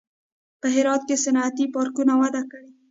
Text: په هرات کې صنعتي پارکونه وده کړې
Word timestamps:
په 0.61 0.67
هرات 0.75 1.01
کې 1.07 1.15
صنعتي 1.23 1.65
پارکونه 1.75 2.13
وده 2.21 2.41
کړې 2.51 2.69